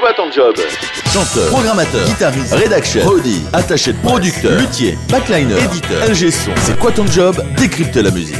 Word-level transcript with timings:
quoi 0.00 0.14
ton 0.14 0.30
job 0.32 0.56
Chanteur, 1.12 1.48
programmateur, 1.48 2.04
guitariste, 2.06 2.54
rédaction, 2.54 3.02
prodi, 3.02 3.42
attaché 3.52 3.92
de 3.92 3.98
producteur, 3.98 4.58
luthier, 4.58 4.98
backliner, 5.10 5.58
éditeur, 5.62 6.08
LG 6.08 6.30
son. 6.30 6.52
C'est 6.62 6.78
quoi 6.78 6.90
ton 6.90 7.06
job 7.06 7.36
Décrypte 7.56 7.96
la 7.96 8.10
musique. 8.10 8.36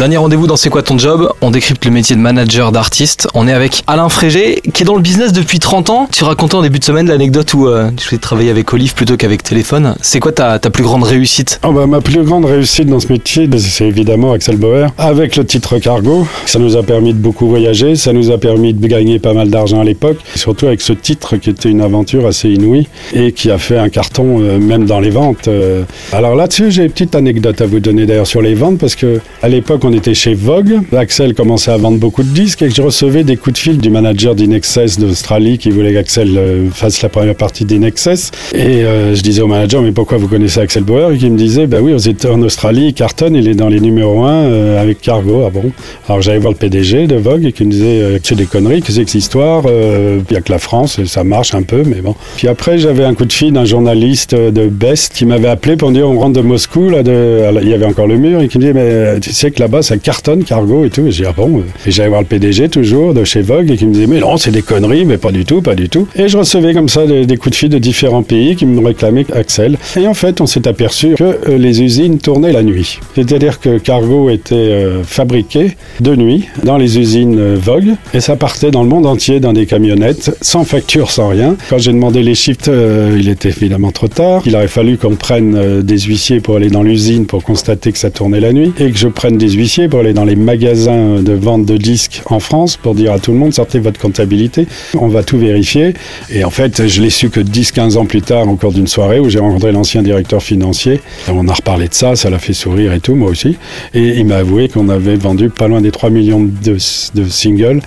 Dernier 0.00 0.16
rendez-vous 0.16 0.46
dans 0.46 0.56
C'est 0.56 0.70
quoi 0.70 0.82
ton 0.82 0.96
job? 0.96 1.30
On 1.42 1.50
décrypte 1.50 1.84
le 1.84 1.90
métier 1.90 2.16
de 2.16 2.22
manager 2.22 2.72
d'artiste. 2.72 3.28
On 3.34 3.46
est 3.46 3.52
avec 3.52 3.82
Alain 3.86 4.08
Frégé, 4.08 4.62
qui 4.72 4.82
est 4.82 4.86
dans 4.86 4.94
le 4.96 5.02
business 5.02 5.34
depuis 5.34 5.58
30 5.58 5.90
ans. 5.90 6.08
Tu 6.10 6.24
racontais 6.24 6.54
en 6.54 6.62
début 6.62 6.78
de 6.78 6.84
semaine 6.84 7.06
l'anecdote 7.06 7.52
où 7.52 7.66
euh, 7.68 7.90
tu 7.94 8.08
voulais 8.08 8.18
travailler 8.18 8.48
avec 8.48 8.72
Olive 8.72 8.94
plutôt 8.94 9.18
qu'avec 9.18 9.42
téléphone. 9.42 9.94
C'est 10.00 10.18
quoi 10.18 10.32
ta, 10.32 10.58
ta 10.58 10.70
plus 10.70 10.84
grande 10.84 11.02
réussite? 11.02 11.60
Oh 11.62 11.72
bah, 11.72 11.86
ma 11.86 12.00
plus 12.00 12.24
grande 12.24 12.46
réussite 12.46 12.88
dans 12.88 12.98
ce 12.98 13.12
métier, 13.12 13.46
bah, 13.46 13.58
c'est 13.60 13.88
évidemment 13.88 14.32
Axel 14.32 14.56
Bauer. 14.56 14.88
Avec 14.96 15.36
le 15.36 15.44
titre 15.44 15.78
Cargo, 15.78 16.26
ça 16.46 16.58
nous 16.58 16.78
a 16.78 16.82
permis 16.82 17.12
de 17.12 17.18
beaucoup 17.18 17.46
voyager, 17.46 17.94
ça 17.94 18.14
nous 18.14 18.30
a 18.30 18.38
permis 18.38 18.72
de 18.72 18.86
gagner 18.86 19.18
pas 19.18 19.34
mal 19.34 19.50
d'argent 19.50 19.82
à 19.82 19.84
l'époque. 19.84 20.16
Surtout 20.34 20.68
avec 20.68 20.80
ce 20.80 20.94
titre 20.94 21.36
qui 21.36 21.50
était 21.50 21.68
une 21.68 21.82
aventure 21.82 22.26
assez 22.26 22.48
inouïe 22.48 22.88
et 23.12 23.32
qui 23.32 23.50
a 23.50 23.58
fait 23.58 23.76
un 23.76 23.90
carton 23.90 24.40
euh, 24.40 24.58
même 24.58 24.86
dans 24.86 25.00
les 25.00 25.10
ventes. 25.10 25.48
euh. 25.48 25.82
Alors 26.10 26.36
là-dessus, 26.36 26.70
j'ai 26.70 26.84
une 26.84 26.90
petite 26.90 27.14
anecdote 27.14 27.60
à 27.60 27.66
vous 27.66 27.80
donner 27.80 28.06
d'ailleurs 28.06 28.26
sur 28.26 28.40
les 28.40 28.54
ventes 28.54 28.78
parce 28.78 28.94
que 28.94 29.20
à 29.42 29.48
l'époque, 29.50 29.84
on 29.90 29.92
était 29.92 30.14
chez 30.14 30.34
Vogue. 30.34 30.78
Axel 30.96 31.34
commençait 31.34 31.72
à 31.72 31.76
vendre 31.76 31.98
beaucoup 31.98 32.22
de 32.22 32.28
disques 32.28 32.62
et 32.62 32.68
que 32.68 32.74
je 32.74 32.80
recevais 32.80 33.24
des 33.24 33.36
coups 33.36 33.54
de 33.54 33.58
fil 33.58 33.78
du 33.78 33.90
manager 33.90 34.36
d'Inexcess 34.36 35.00
d'Australie 35.00 35.58
qui 35.58 35.70
voulait 35.70 35.92
qu'Axel 35.92 36.38
euh, 36.38 36.70
fasse 36.70 37.02
la 37.02 37.08
première 37.08 37.34
partie 37.34 37.64
d'Inexcess. 37.64 38.30
Et 38.54 38.84
euh, 38.84 39.16
je 39.16 39.22
disais 39.22 39.42
au 39.42 39.48
manager, 39.48 39.82
mais 39.82 39.90
pourquoi 39.90 40.18
vous 40.18 40.28
connaissez 40.28 40.60
Axel 40.60 40.84
Bauer? 40.84 41.12
Et 41.12 41.18
qui 41.18 41.28
me 41.28 41.36
disait, 41.36 41.66
bah 41.66 41.78
oui, 41.82 41.92
vous 41.92 42.08
êtes 42.08 42.24
en 42.24 42.40
Australie, 42.42 42.86
il 42.88 42.94
cartonne, 42.94 43.34
il 43.34 43.48
est 43.48 43.54
dans 43.54 43.68
les 43.68 43.80
numéros 43.80 44.22
1 44.22 44.30
euh, 44.30 44.80
avec 44.80 45.00
Cargo. 45.00 45.42
Ah 45.44 45.50
bon? 45.50 45.72
Alors 46.08 46.22
j'allais 46.22 46.38
voir 46.38 46.52
le 46.52 46.58
PDG 46.58 47.08
de 47.08 47.16
Vogue 47.16 47.44
et 47.46 47.52
qui 47.52 47.64
me 47.64 47.72
disait, 47.72 48.00
euh, 48.00 48.18
c'est 48.22 48.36
des 48.36 48.46
conneries, 48.46 48.82
que 48.82 48.92
c'est 48.92 49.04
que 49.04 49.10
cette 49.10 49.20
histoire 49.20 49.64
Il 49.66 50.22
n'y 50.30 50.36
a 50.36 50.40
que 50.40 50.52
la 50.52 50.60
France, 50.60 51.04
ça 51.04 51.24
marche 51.24 51.52
un 51.54 51.62
peu, 51.62 51.82
mais 51.84 52.00
bon. 52.00 52.14
Puis 52.36 52.46
après, 52.46 52.78
j'avais 52.78 53.04
un 53.04 53.14
coup 53.14 53.24
de 53.24 53.32
fil 53.32 53.52
d'un 53.52 53.64
journaliste 53.64 54.36
de 54.36 54.68
Best 54.68 55.14
qui 55.14 55.26
m'avait 55.26 55.48
appelé 55.48 55.76
pour 55.76 55.88
me 55.88 55.94
dire, 55.94 56.08
on 56.08 56.16
rentre 56.16 56.34
de 56.34 56.46
Moscou, 56.46 56.90
là, 56.90 57.00
il 57.04 57.68
y 57.68 57.74
avait 57.74 57.86
encore 57.86 58.06
le 58.06 58.18
mur, 58.18 58.40
et 58.40 58.46
qui 58.46 58.58
me 58.58 58.62
disait, 58.62 58.72
mais 58.72 59.18
tu 59.18 59.32
sais 59.32 59.50
que 59.50 59.58
là-bas, 59.58 59.79
ça 59.82 59.96
cartonne, 59.96 60.44
Cargo 60.44 60.84
et 60.84 60.90
tout. 60.90 61.06
Et 61.06 61.10
j'ai 61.10 61.24
dit, 61.24 61.28
ah 61.28 61.34
bon 61.36 61.62
Et 61.86 61.90
j'allais 61.90 62.08
voir 62.08 62.20
le 62.20 62.26
PDG 62.26 62.68
toujours 62.68 63.14
de 63.14 63.24
chez 63.24 63.42
Vogue 63.42 63.70
et 63.70 63.76
qui 63.76 63.86
me 63.86 63.92
disait, 63.92 64.06
mais 64.06 64.20
non, 64.20 64.36
c'est 64.36 64.50
des 64.50 64.62
conneries, 64.62 65.04
mais 65.04 65.18
pas 65.18 65.32
du 65.32 65.44
tout, 65.44 65.62
pas 65.62 65.74
du 65.74 65.88
tout. 65.88 66.08
Et 66.16 66.28
je 66.28 66.36
recevais 66.38 66.74
comme 66.74 66.88
ça 66.88 67.06
des, 67.06 67.36
coups 67.36 67.50
de 67.50 67.56
fil 67.56 67.68
de 67.68 67.78
différents 67.78 68.22
pays 68.22 68.56
qui 68.56 68.66
me 68.66 68.84
réclamaient 68.84 69.26
Axel. 69.32 69.78
Et 69.96 70.06
en 70.06 70.14
fait, 70.14 70.40
on 70.40 70.46
s'est 70.46 70.66
aperçu 70.68 71.14
que 71.14 71.24
euh, 71.24 71.58
les 71.58 71.82
usines 71.82 72.18
tournaient 72.18 72.52
la 72.52 72.62
nuit. 72.62 73.00
C'est-à-dire 73.14 73.60
que 73.60 73.78
Cargo 73.78 74.30
était 74.30 74.54
euh, 74.54 75.02
fabriqué 75.04 75.76
de 76.00 76.14
nuit 76.16 76.48
dans 76.64 76.76
les 76.76 76.98
usines 76.98 77.38
euh, 77.38 77.56
Vogue 77.60 77.94
et 78.14 78.20
ça 78.20 78.36
partait 78.36 78.70
dans 78.70 78.82
le 78.82 78.88
monde 78.88 79.06
entier 79.06 79.40
dans 79.40 79.52
des 79.52 79.66
camionnettes, 79.66 80.36
sans 80.40 80.64
facture, 80.64 81.10
sans 81.10 81.28
rien. 81.28 81.56
Quand 81.68 81.78
j'ai 81.78 81.92
demandé 81.92 82.22
les 82.22 82.34
shifts, 82.34 82.68
euh, 82.68 83.16
il 83.18 83.28
était 83.28 83.50
évidemment 83.50 83.92
trop 83.92 84.08
tard. 84.08 84.42
Il 84.46 84.56
aurait 84.56 84.68
fallu 84.68 84.98
qu'on 84.98 85.16
prenne 85.16 85.54
euh, 85.56 85.82
des 85.82 85.98
huissiers 85.98 86.40
pour 86.40 86.56
aller 86.56 86.70
dans 86.70 86.82
l'usine 86.82 87.26
pour 87.26 87.42
constater 87.44 87.92
que 87.92 87.98
ça 87.98 88.10
tournait 88.10 88.40
la 88.40 88.52
nuit 88.52 88.72
et 88.78 88.90
que 88.90 88.98
je 88.98 89.08
prenne 89.08 89.38
des 89.38 89.50
huissiers 89.50 89.69
pour 89.70 90.00
aller 90.00 90.12
dans 90.12 90.24
les 90.24 90.34
magasins 90.34 91.22
de 91.22 91.32
vente 91.32 91.64
de 91.64 91.76
disques 91.76 92.22
en 92.26 92.40
France 92.40 92.76
pour 92.76 92.96
dire 92.96 93.12
à 93.12 93.20
tout 93.20 93.30
le 93.30 93.38
monde 93.38 93.54
sortez 93.54 93.78
votre 93.78 94.00
comptabilité, 94.00 94.66
on 94.98 95.06
va 95.06 95.22
tout 95.22 95.38
vérifier. 95.38 95.94
Et 96.28 96.42
en 96.42 96.50
fait, 96.50 96.88
je 96.88 97.00
l'ai 97.00 97.10
su 97.10 97.30
que 97.30 97.38
10-15 97.38 97.96
ans 97.96 98.04
plus 98.04 98.20
tard, 98.22 98.48
au 98.48 98.56
cours 98.56 98.72
d'une 98.72 98.88
soirée 98.88 99.20
où 99.20 99.28
j'ai 99.30 99.38
rencontré 99.38 99.70
l'ancien 99.70 100.02
directeur 100.02 100.42
financier. 100.42 101.00
On 101.28 101.46
a 101.46 101.52
reparlé 101.52 101.86
de 101.86 101.94
ça, 101.94 102.16
ça 102.16 102.30
l'a 102.30 102.40
fait 102.40 102.52
sourire 102.52 102.92
et 102.92 102.98
tout, 103.00 103.14
moi 103.14 103.30
aussi. 103.30 103.58
Et 103.94 104.18
il 104.18 104.26
m'a 104.26 104.38
avoué 104.38 104.68
qu'on 104.68 104.88
avait 104.88 105.14
vendu 105.14 105.50
pas 105.50 105.68
loin 105.68 105.80
des 105.80 105.92
3 105.92 106.10
millions 106.10 106.40
de, 106.40 106.76
de 107.14 107.28
singles, 107.28 107.80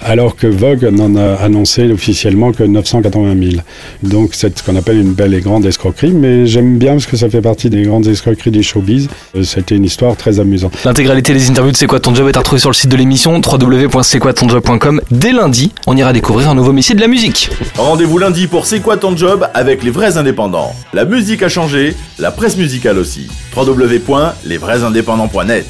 alors 0.00 0.36
que 0.36 0.46
Vogue 0.46 0.90
n'en 0.92 1.16
a 1.16 1.36
annoncé 1.36 1.90
officiellement 1.90 2.52
que 2.52 2.64
980 2.64 3.34
000. 3.50 3.62
Donc 4.02 4.30
c'est 4.32 4.58
ce 4.58 4.62
qu'on 4.62 4.76
appelle 4.76 4.98
une 4.98 5.12
belle 5.14 5.32
et 5.32 5.40
grande 5.40 5.64
escroquerie, 5.64 6.12
mais 6.12 6.46
j'aime 6.46 6.76
bien 6.76 6.92
parce 6.92 7.06
que 7.06 7.16
ça 7.16 7.30
fait 7.30 7.40
partie 7.40 7.70
des 7.70 7.82
grandes 7.82 8.06
escroqueries 8.06 8.50
du 8.50 8.62
showbiz. 8.62 9.08
Euh, 9.36 9.42
C'était 9.42 9.76
une 9.76 9.84
histoire 9.84 10.16
très 10.16 10.38
amusante. 10.38 10.74
L'intégralité 10.84 11.29
des 11.34 11.50
interviews 11.50 11.72
de 11.72 11.76
C'est 11.76 11.86
quoi 11.86 12.00
ton 12.00 12.14
job 12.14 12.28
est 12.28 12.36
à 12.36 12.40
retrouver 12.40 12.60
sur 12.60 12.70
le 12.70 12.74
site 12.74 12.90
de 12.90 12.96
l'émission 12.96 13.40
www.c'estquoi-ton-job.com. 13.40 15.00
Dès 15.10 15.32
lundi, 15.32 15.72
on 15.86 15.96
ira 15.96 16.12
découvrir 16.12 16.50
un 16.50 16.54
nouveau 16.54 16.72
métier 16.72 16.94
de 16.94 17.00
la 17.00 17.08
musique. 17.08 17.50
Rendez-vous 17.76 18.18
lundi 18.18 18.46
pour 18.46 18.66
C'est 18.66 18.80
quoi 18.80 18.96
ton 18.96 19.16
job 19.16 19.48
avec 19.54 19.82
les 19.82 19.90
vrais 19.90 20.16
indépendants. 20.16 20.74
La 20.92 21.04
musique 21.04 21.42
a 21.42 21.48
changé, 21.48 21.96
la 22.18 22.30
presse 22.30 22.56
musicale 22.56 22.98
aussi. 22.98 23.28
www.lesvraisindépendants.net 23.56 25.66